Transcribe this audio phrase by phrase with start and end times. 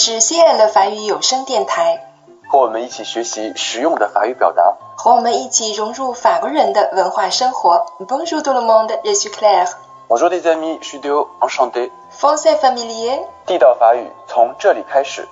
[0.00, 2.02] 是 CN 的法语有声电台，
[2.48, 7.84] 和我们一起学习实用的法语表达，和我们一起融入法国人的文化生活。
[8.08, 9.68] Bonjour tout le monde, je suis Claire.
[10.08, 11.90] Bonjour les amis, je suis Deo, enchanté.
[12.18, 15.28] Français familier，地道法语从这里开始。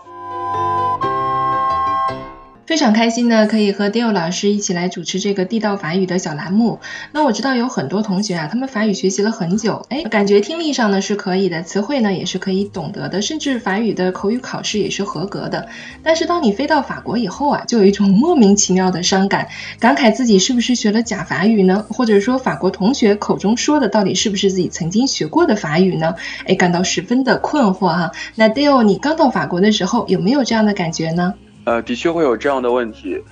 [2.69, 6.80] 非常开心呢，可以和 Dale 老师一起来主持这个地道法语的小栏目。
[7.12, 15.67] 那我知道有很多同学啊，他们法语学习了很久，哎，感觉听力上呢是可以的，词汇呢也是可以懂得的，甚至法语的口语考试也是合格的。
[16.03, 19.48] 但是当你飞到法国以后啊，就有一种莫名其妙的伤感，
[19.81, 21.87] 感慨自己是不是学了假法语呢？
[21.89, 26.17] 或者说法国同学口中说的到底是不是自己曾经学过的法语呢？
[26.45, 28.12] 哎，感到十分的困惑哈。
[28.35, 31.32] 那 Dale，你刚到法国的时候有没有这样的感觉呢？
[31.68, 33.22] 呃，的确会有这样的问题。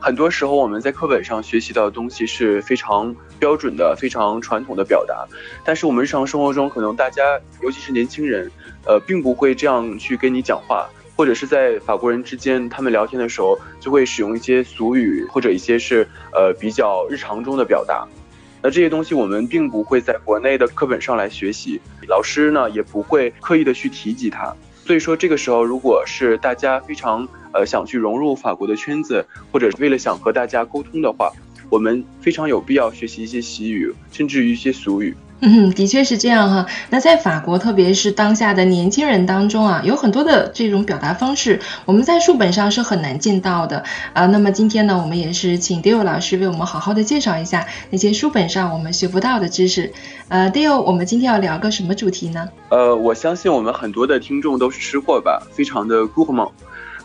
[0.00, 5.28] 很多时候我们在课本上学习到的东西是非常标准的、非常传统的表达，
[5.62, 8.50] 但是我们日常生活中可能大家，尤其是年轻人，
[8.86, 18.08] 呃，并不会这样去跟你讲话，或者是在法国人之间，他们聊天的时候就会使用一些俗语或者一些是呃比较日常中的表达。
[18.62, 21.78] 那这些东西我们并不会在国内的课本上来学习，
[22.08, 24.56] 老师呢也不会刻意的去提及它。
[24.86, 31.32] 所以说，这个时候如果是大家非常呃想去融入法国的圈子，或者为了想和大家沟通的话，
[31.68, 35.12] 我们非常有必要学习一些习语，甚至于一些俗语。
[35.40, 36.66] 嗯，的确是这样哈。
[36.90, 43.84] 那在法国，特别是当下的年轻人当中啊，有很多的这种表达方式，我们在书本上是很难见到的
[44.14, 44.26] 啊。
[44.26, 49.92] 那么今天呢，我们也是请 Dale 老师为我们好好的介绍一下那些书本上我们学不到的知识。
[50.28, 52.48] 呃，Dale，我们今天要聊个什么主题呢？
[52.70, 56.50] 呃，我相信我们很多的听众都是吃货吧，非常的 gourmand。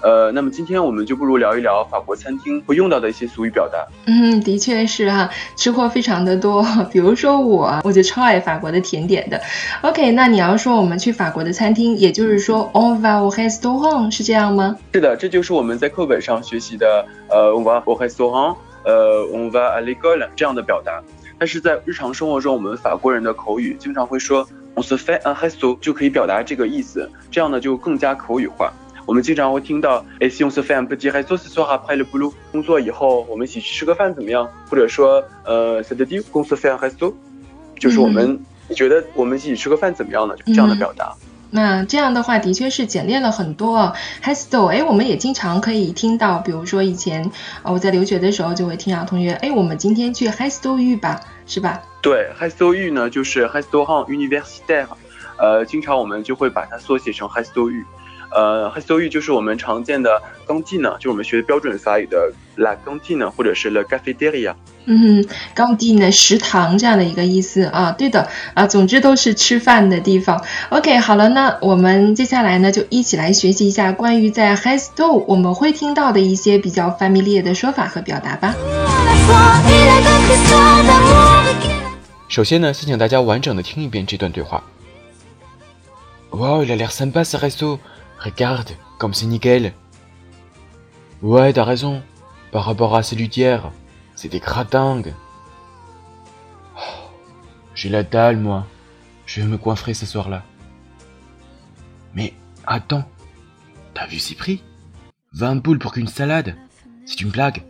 [0.02, 3.78] 呃，那么今天我们就不如聊一聊法国餐厅会用到的一些俗语表达。
[4.06, 6.66] 嗯，的确是哈，吃货非常的多。
[6.92, 9.40] 比如说我，我就超爱法国的甜点的。
[9.82, 14.76] OK，那你要说我们去法国的餐厅，也就是说 on va au restaurant，是这样吗？
[14.94, 21.02] 是的，这就是我们在课本上学习的呃 on va au restaurant，呃 on va à l'école 这样的表达。
[21.38, 27.10] 但是在日常生活中，我们法国人的口语经常会说 on se fait un resto，就可以表达这个意思。
[27.32, 28.72] 这样呢就更加口语化。
[29.06, 32.34] 我们经常会听到，Eh si on se fait un petit resto ce soir après le boulot？
[32.52, 34.48] 工作以后我们一起去吃个饭怎么样？
[34.70, 37.14] 或者说，呃，C'est dit qu'on se fait un resto？
[37.80, 40.36] 就是我们，你觉得我们一起吃个饭怎么样呢？
[40.38, 41.14] 就这样的表达。
[41.54, 43.94] 那这样的话的确是简练了很多。
[44.23, 47.30] Resto，哎，我们也经常可以听到，比如说以前
[47.64, 51.82] 啊我在留学的时候就会听到同学，哎，我们今天去 Resto U 吧，是吧？
[52.02, 54.88] 对，Resto U 呢就是 Restaurant Universitaire，
[55.38, 57.84] 呃，经常我们就会把它缩写成 Resto U。
[58.33, 64.53] 呃 h i s t o 就是我们常见的钢技呢，就是我们学的标准法语的 la 钢技呢，或者是 la cafeteria。
[64.86, 70.43] 嗯，钢技呢，食堂这样的一个意思啊，对的啊，总之都是吃饭的地方。
[70.69, 78.55] OK，好了，那我们接下来呢，就一起来学习一下关于在 h i s t o 我们会听到的一些比较 familiar 的说法和表达吧。
[82.27, 84.63] 首先呢，先请大家完整的听一遍这段对话。
[86.31, 87.77] Wow, il a l'air sympa ce resto.
[88.23, 89.73] Regarde, comme c'est nickel.
[91.23, 92.04] Ouais, t'as raison.
[92.52, 93.71] Par rapport à ces luthières,
[94.15, 95.14] c'est des cratingues.
[96.77, 97.10] Oh,
[97.73, 98.67] j'ai la dalle, moi.
[99.26, 100.43] Je vais me coinfrer ce soir-là.
[102.14, 102.33] Mais
[102.67, 103.10] attends,
[103.95, 104.64] t'as vu ces prix
[105.33, 106.55] 20 boules pour qu'une salade
[107.05, 107.64] C'est une blague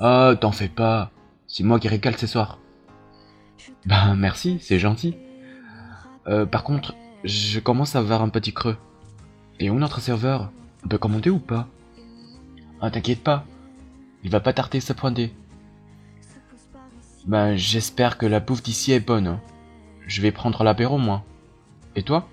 [0.00, 1.10] Ah, t'en fais pas.
[1.46, 2.58] C'est moi qui régale ce soir.
[3.86, 5.16] Ben merci, c'est gentil.
[6.26, 8.76] Euh, par contre, je commence à avoir un petit creux.
[9.60, 10.50] Et où notre serveur
[10.84, 11.68] On peut commander ou pas
[12.80, 13.44] Ah, t'inquiète pas.
[14.24, 15.34] Il va pas tarder sa pointer.
[17.26, 19.26] Ben, j'espère que la bouffe d'ici est bonne.
[19.26, 19.40] Hein.
[20.06, 21.24] Je vais prendre l'apéro, moi.
[21.94, 22.26] Et toi?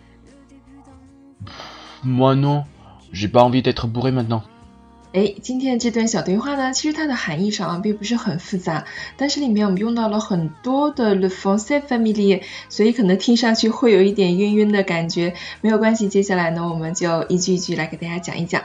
[2.03, 2.63] Moi non.
[3.11, 4.43] J'ai pas envie d'être bourré maintenant.
[5.13, 8.85] 哎，今天的这段小对话呢，其实它的含义上啊，并不是很复杂，
[9.15, 15.33] 但是里面我们用到了很多的 le français familier，所以可能听上去会有一点晕晕的感觉。
[15.61, 18.61] 没有关系，接下来呢，我们就一句一句来给大家讲一讲。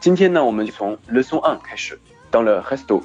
[0.00, 1.98] 今天呢，我们就从 “le son un 开始。
[2.32, 3.02] Dans le resto.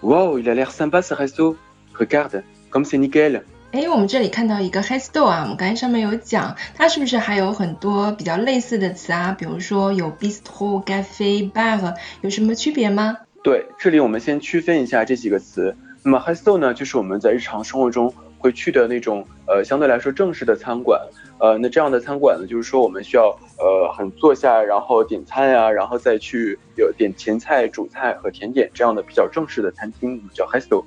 [0.00, 1.56] Wow, il a l'air sympa ce resto.
[1.94, 3.42] Regarde, comme c'est nickel.
[3.72, 9.34] 哎，我们这里看到一个 resto 啊，我们刚才上面有讲，它是不是还有很多比较类似的词啊？
[9.38, 13.16] 比如说有 bistro、cafe、bar，有什么区别吗？
[13.42, 15.74] 对，这里我们先区分一下这几个词。
[16.04, 21.00] 那么 resto 呢，就是我们在日常生活中会去的那种呃相对来说正式的餐馆。
[21.38, 30.84] 呃，那这样的餐馆呢，就是说我们需要呃很坐下，然后点餐呀，然后再去有点前菜、主菜和甜点这样的比较正式的餐厅，我们叫 resto。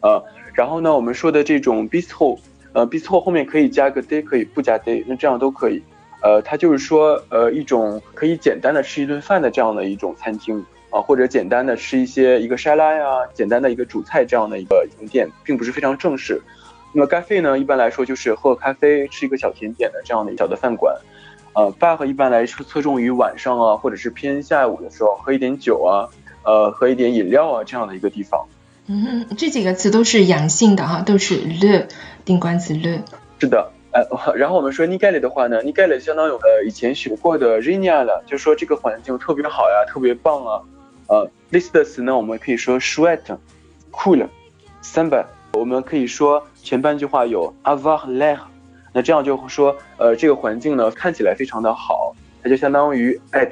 [0.00, 0.22] 呃。
[0.54, 2.36] 然后呢，我们说的这种 bistro，
[2.72, 5.80] 呃，bistro 后面可以加个 day，可以不加 day，那这样都可以。
[6.20, 10.58] 呃，它就是说呃一种可以简单的吃一顿饭的这样的一种餐厅
[10.90, 16.42] 啊，或者简单的吃一些一个沙拉呀，简单的一个主菜这样的一个店，并不是非常正式。
[16.92, 20.92] 那么 cafe 呢，一般来说就是喝咖啡，吃一个小甜点的这样的小的饭馆。
[21.54, 26.08] 呃，bar 一般来说侧重于晚上啊，或者是偏下午的时候喝一点酒啊，
[26.42, 28.44] 呃，喝一点饮料啊这样的一个地方。
[28.88, 31.86] 嗯，这几个词都是阳性的哈，都是 l
[32.24, 33.02] 定冠词 l。
[33.38, 33.70] 是的。
[33.90, 34.06] 呃，
[34.36, 40.60] 然后我们说 Nigel 的话呢，Nigel 相当于呃以前学过的 r i n i a 了就是说这个环境特别好呀，特别棒啊。
[41.06, 45.24] 呃，类似的词呢，我们可以说 Sweat，Cool，Samba。
[45.54, 48.38] 我们可以说前半句话有 avoir l'air，
[48.92, 53.50] 那这样就说呃这个环境呢看起来非常的好，它就相当于 at。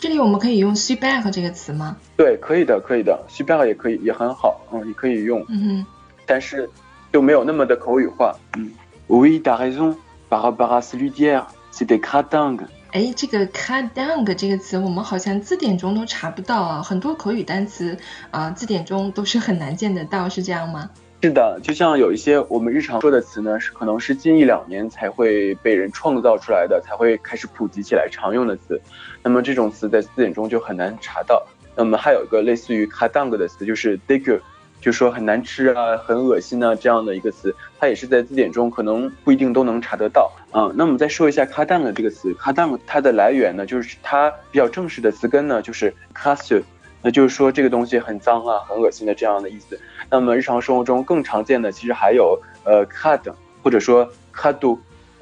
[0.00, 1.96] 这里我们可以用 s e b a c k 这个词吗？
[2.16, 5.44] 对，可以的，可以的 s e b a c k 也可以，也很好，嗯，也可以用。
[5.48, 5.86] 嗯哼。
[6.24, 6.70] 但是
[7.12, 8.70] 就没有那么的口语化，嗯。
[9.08, 9.96] Oui, t'as raison.
[10.30, 12.66] Par rapport à celui d'hier, c'était cratingue.
[12.92, 16.82] 哎，这个 cratingue 这个词，我们好像字典中都查不到啊。
[16.82, 17.96] 很多口语单词
[18.30, 20.90] 啊，字典中都是很难见得到，是这样吗？
[21.20, 28.80] 是的，就像有一些我们日常说的词呢，是可能是近一两年才会被人创造出来的，才会开始普及起来常用的词。
[29.22, 31.44] 那么这种词在字典中就很难查到。
[31.74, 34.40] 那么还有一个类似于 cratingue 的词，就是 dégueu。
[34.80, 40.70] 就说很难吃啊，很恶心啊，这样的一个词，它也是在字典中可能不一定都能查得到啊。
[40.76, 46.54] 那我们再说一下 c a d a n 的这个词 c a d a n 它的来源呢，就是它比较正式的词根呢，就是 c a s
[46.54, 46.62] u
[47.02, 49.76] 那就是说这个东西很脏啊，很恶心的这样的意思。
[50.10, 53.20] 那么日常生活中更常见的其实还有呃 cad
[53.62, 54.78] 或者说 cadu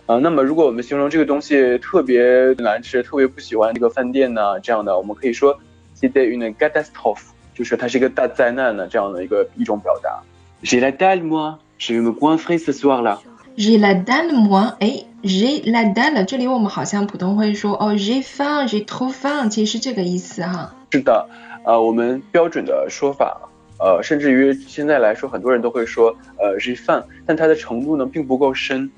[0.07, 0.21] 呃。
[0.21, 2.23] 那么如果我们形容这个东西特别
[2.59, 5.59] 难吃，特别不喜欢这个饭店呢，这样的我们可以说
[6.01, 7.23] c'est une catastrophe。
[7.57, 10.23] 就是它是一个大灾难的这样的一个一种表达。
[10.63, 13.17] J'ai la dalle moi, je vais me goinfrer ce soir là.
[13.57, 20.75] J'ai la dalle moi，哎，j'ai la dalle，这里我们好像普通会说哦，j'ai faim，j'ai trop faim，其实是这个意思哈。
[20.91, 21.27] 是的，
[21.65, 23.46] 呃，我们标准的说法，
[23.79, 28.91] 呃，甚至于现在来说，很多人都会说呃是饭但它的程度呢并不够深。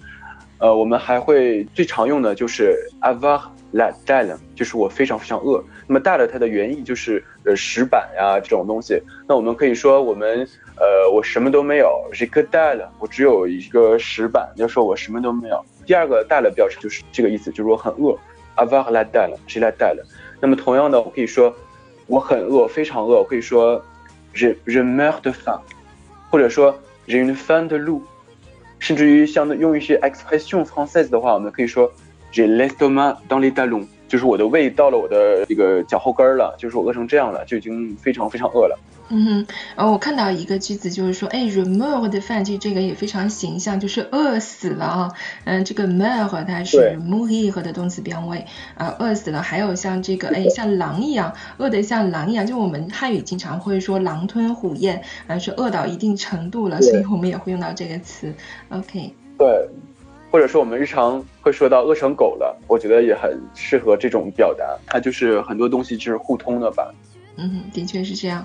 [0.60, 3.40] 呃，我们还会最常用的就是 avoir
[3.72, 5.62] la dalle，就是我非常非常饿。
[5.86, 9.00] 那么 dalle 它的原意就是呃石板呀这种东西。
[9.28, 10.44] 那我们可以说我们
[10.76, 15.64] 呃我什么都没有，j'ai que dalle，我只有一个石板，就说我什么都没有。
[15.86, 18.18] 第二个 dalle 表示就是这个意思，就是我很饿
[18.56, 20.02] ，avoir la dalle，j'ai la dalle。
[20.40, 21.54] 那么同样的，我可以说
[22.08, 23.80] 我很饿，非常饿，我可以说
[24.33, 25.59] je je meurs de faim，
[26.29, 26.75] 或者说
[27.07, 28.01] j'ai une faim de loup。
[28.79, 31.89] 甚至于像用一些 expression française 的话，我们可以说
[32.33, 38.78] j'ai l'estomac dans les talons， 就是我的胃到了我的这个脚后跟了，就是我饿成这样了，就已经非常非常饿了。
[39.10, 39.46] 嗯哼，
[39.76, 45.10] 哦，我看到一个句子，就是说，哎，remove 的饭句，这个也非常形象，就是饿死了啊。
[45.44, 48.44] 嗯，这个 more 它是 mourir 的动词变位
[48.74, 49.40] 啊，饿死了。
[49.40, 58.34] 还有像这个，哎，像狼一样，饿得像狼一样，就我们汉语经常会说狼吞虎咽，啊，是饿到一定程度了，所以我们也会用到这个词。
[58.68, 59.14] OK。
[59.38, 59.68] 对，
[60.30, 66.92] 或者说我们日常会说到饿成狗了，我觉得也很适合这种表达，它就是很多东西就是互通的吧。
[67.36, 68.44] 嗯，的确是这样。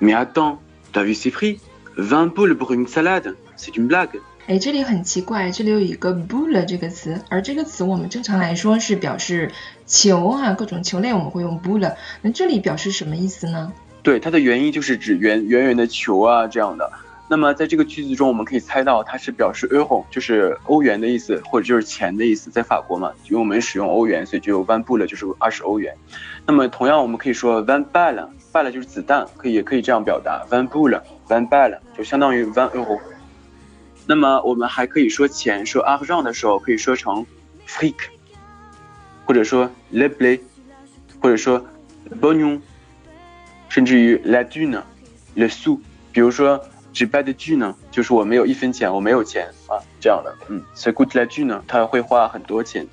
[0.00, 0.56] Mais attends,
[0.92, 1.58] t'as vu ces prix?
[1.96, 3.34] Vingt boules pour une salade?
[3.56, 4.20] C'est une blague?
[4.46, 9.52] 哎，这里很奇怪，这里有一个 boule 这个词，而这个词我们正常来说是表示
[9.86, 13.72] 球啊，各种球类我们会用 boule，那这里表示什么意思呢？
[14.02, 16.92] 对，它的原意就是指圆圆圆的球啊这样的。
[17.34, 22.48] 那么在这个句子中，我们可以猜到它是表示 euro，就是欧元的意思，或者就是钱的意思。
[22.48, 25.96] 在法国嘛，因为我们使用欧元，所以就有 one boule 就是二十欧元。
[26.46, 33.00] 那么同样，我们可以说 one balle，balle 就是子弹，可以也可以这样表达 one boule，van balle 就相当于 one euro。
[34.06, 37.26] 那么我们还可以说钱，说 argent 的时候可以说成
[37.66, 37.96] fric，
[39.24, 40.40] 或者说 l e b l e
[41.20, 41.66] 或者说
[42.20, 42.60] bonion，
[43.68, 45.80] 甚至于 la dune，le sou，
[46.12, 46.64] 比如说。
[46.94, 52.86] 只 bad 句呢，就是我没有一分钱，我没有钱啊，这样的，嗯，所以 good 来句呢，他会花很多钱。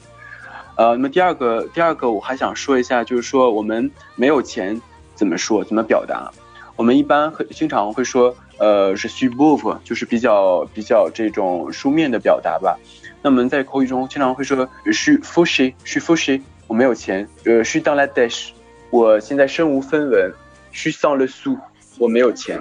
[0.75, 4.81] 呃，那么第二个，第二个我还想说一下，就是说我们没有钱
[5.13, 6.31] 怎么说，怎么表达？
[6.75, 12.75] 我们一般很经常会说，呃，是 s u b o v 就是比较比较这种书面的表达吧。
[13.21, 17.27] 那么在口语中经常会说，suis fauché，suis fauché，我没有钱。
[17.45, 18.49] 呃，suis dans la dèche，
[18.89, 20.33] 我现在身无分文。
[20.73, 21.59] suis sans le sou，
[21.99, 22.59] 我没有钱。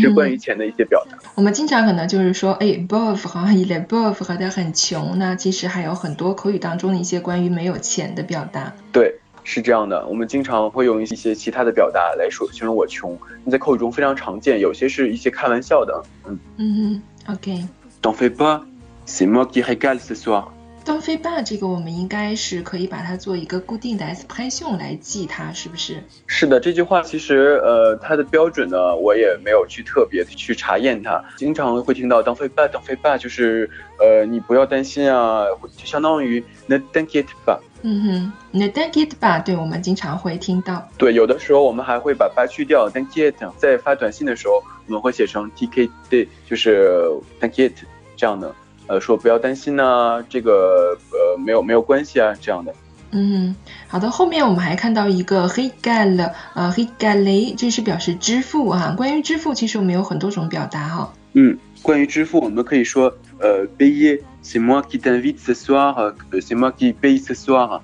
[0.00, 1.18] 是关于钱的一些表达。
[1.34, 8.72] 我们经常可能就是说，哎，bof 好像一类 bof 和他很穷那其实还有很多口语当中的一些关于没有钱的表达。
[8.92, 9.14] 对，
[9.44, 10.06] 是这样的。
[10.06, 13.16] 我们经常会用一些其他的表达来说形容我穷，
[13.50, 16.02] 在口语中非常常见，有些是一些开玩笑的。
[16.26, 17.64] 嗯嗯，OK。
[18.02, 18.60] T'en fais pas,
[19.06, 20.52] c'est moi qui régale ce soir.
[20.88, 26.02] 当飞霸这个我们应该是可以把它做一个固定的 expression 来记它，是不是？
[26.26, 33.68] 是的，这句话其实呃它的标准呢，我也没有去特别去查验它，经常会听到当飞霸，当飞霸就是
[34.00, 35.44] 呃你不要担心啊，
[35.76, 37.58] 就相当于 ne t'inquiète pas。
[37.82, 40.88] 嗯哼，ne t'inquiète pas，对我们经常会听到。
[40.96, 44.54] 对，有的时候我们还会把 pas 去掉，t'inquiète，在发短信的时候
[44.86, 47.04] 我们会写成 t'inquiète，就是
[47.38, 47.74] t'inquiète
[48.16, 48.54] 这样的。
[48.88, 52.74] 呃，说不要担心啊，这个呃没有没有关系啊，这样的。
[53.10, 53.54] 嗯，
[53.86, 54.10] 好的。
[54.10, 58.94] 后面我们还看到一个 he gal，呃 he gal，这是表示支付哈。
[58.96, 61.12] 关于支付，其实我们有很多种表达哈。
[61.32, 67.80] 嗯，关于支付，我们可以说呃 payer，c'est moi qui t'invite ce soir，c'est moi qui paye ce soir，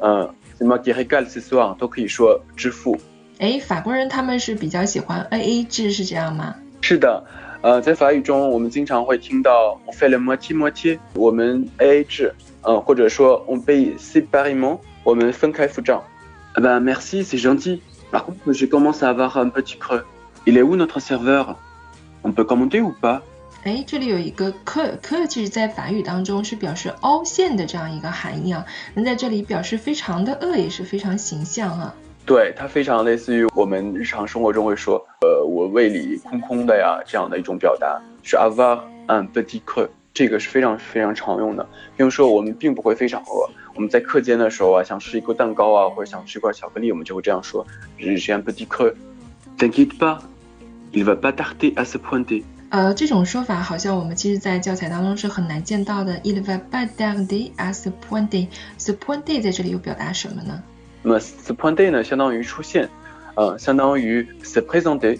[0.00, 2.98] 嗯，c'est moi qui regal ce soir，都可以说支付。
[3.38, 6.54] 哎，法国人他们是比较喜欢 A A 制，是这样吗？
[6.80, 7.24] 是的。
[7.62, 16.02] 呃，在法语中，我们经常会听到 on fait le moitié moitié，我们 A A 制，嗯，或者说 on paye séparément，我们分开付账。
[16.54, 17.80] Ah bah merci, c'est gentil.
[18.10, 20.04] Par contre, je commence à avoir un petit creux.
[20.46, 21.56] Il est où notre serveur?
[22.22, 23.20] On peut commander ou pas?
[23.64, 31.94] 哎，这里有一个 que，que 其实在法语当中是表示凹陷的这样一个含义啊，那在这里表示非常的饿也是非常形象啊。
[32.26, 41.64] 对，它非常类似于我们日常生活中会说，呃，我胃里空空的呀，这样的一种表达是 avoir un petit cre 这个是非常非常常用的。
[41.96, 47.64] 比如说，我们并不会非常饿，我们在课间的时候啊，想吃一个蛋糕啊，或者想吃一块巧克力，我们就会这样说
[47.98, 48.92] ，j'ai un petit cre。
[49.56, 50.18] T'inquiète pas,
[50.92, 52.42] il va pas tarder à se pointer。
[52.70, 58.48] 呃，这种说法好像我们其实在教材当中是很难见到的，il va pas tarder à se pointer。
[58.78, 60.60] se pointer 在这里又表达什么呢？
[61.06, 62.88] 那么 se pointer 呢，相当于出现，
[63.36, 65.16] 呃，相当于 se présenter，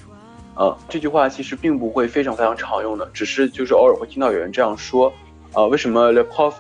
[0.57, 5.13] 呃，这句话其实并不会非常非常常用的，只是就是偶尔会听到有人这样说，
[5.53, 6.55] 啊，为什么 le prof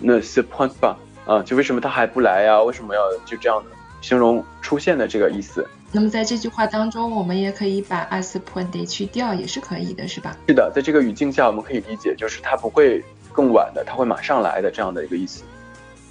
[0.00, 0.96] ne se pointe pas？
[1.26, 2.62] 啊，就为什么他还不来呀？
[2.62, 3.68] 为什么要就这样的
[4.00, 5.68] 形容出现的这个意思？
[5.92, 10.34] 那么在这句话当中，我们也可以把 se pointer 去掉，也是可以的，是吧？
[10.48, 15.44] 是的，在这个语境下，我们可以理解就是他不会更晚的，他会马上来的这样的一个意思。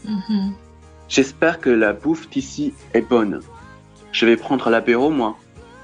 [0.05, 0.53] 嗯哼。
[1.11, 3.41] J'espère que la bouffe ici est bonne.
[4.13, 5.35] Je vais prendre l'apéro moi.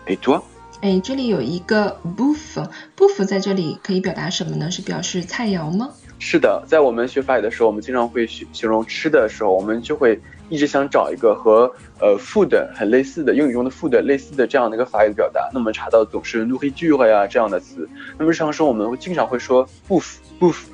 [0.07, 0.41] Et toi?
[0.81, 4.71] 哎，这里有一个 bouffe，bouffe 在这里可以表达什么呢？
[4.71, 5.89] 是表示菜肴吗？
[6.17, 10.17] 是的，在我们学法语的时候，我们经常会形容吃的时候，我们就会
[10.47, 11.69] 一直想找一个和
[11.99, 15.49] 呃 food 很类似的英语中的 food 类似的这样的一个法语的表达。
[15.53, 17.89] 那么查到总是 nourriture 呀这样的词。
[18.17, 20.67] 那么日常生活我们会经常会说 bouffe，bouffe。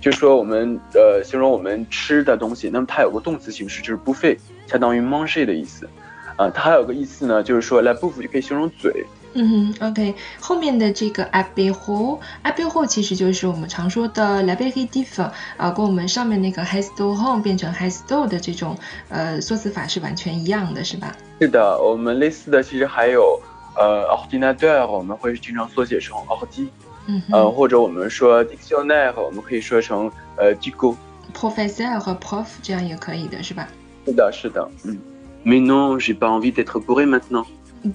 [0.00, 5.88] 就是说我们呃形容我们吃的东西，那么它有个动词形式，就是 buffet，相当于 manger 的意思，
[6.36, 9.04] 啊，它还有个意思呢，就是说来 buff 就可以形容嘴。
[9.38, 15.22] 嗯哼，OK，后面的这个 apéro，apéro 其实就是我们常说的 l'apéritif，
[15.58, 18.74] 啊，跟我们上面那个 h a s t o home 变成 h a s t o 的这种
[19.10, 21.14] 呃缩词法是完全一样的，是吧？
[21.38, 23.38] 是的，我们类似的其实还有
[23.76, 26.68] 呃 ordinateur，我们会经常缩写成 ordi。
[27.06, 30.96] 嗯，呃，或者我们说 dictionnaire，我们可以说成呃 d i c o
[31.34, 33.68] professeur 和 prof 这样也可以的是吧？
[34.06, 34.98] 是的，是的，嗯。
[35.44, 37.46] Mais non, j'ai pas envie d'être bourré maintenant.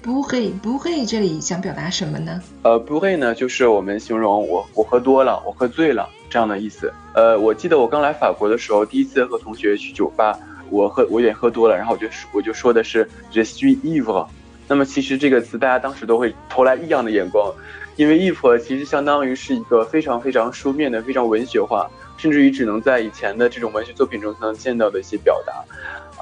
[0.02, 2.40] bourré, bourré 这里想表达什么呢？
[2.62, 6.90] 呃，bourré 呢，就是我们形容我我喝多了，我喝醉了这样的意思。
[7.14, 10.38] 呃，我记得我刚来法国的时候，第一次和同学去酒吧，
[10.70, 14.26] 我喝我有点喝多了，然后我就我就说的是 je suis ivre。
[14.66, 17.52] 那么其实这个词大家当时都会投来异样的眼光。
[17.96, 25.52] 因为 if 其实相当于是一个非常非常书面的、非常文学化，甚至于只能在以前的这种文学作品中才能见到的一些表达，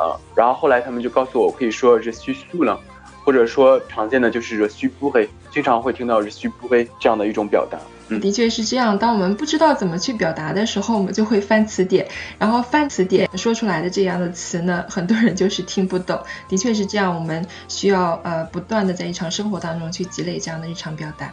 [0.02, 2.78] 啊，然后后来他们就告诉我可以说 je suis s o u l
[3.22, 7.78] 或者说常见的就是 je suis bourré，经常会听到 je suis bourré 这样的一种表达。
[8.20, 12.08] 的确是这样，当我们不知道怎么去表达的时候，我们就会翻词典，
[12.38, 16.18] 然后翻词典说出来的这样的词呢，很多人就是听不懂。
[16.48, 21.32] 的确是这样，我们需要呃不断的在日常生活当中去积累这样的日常表达。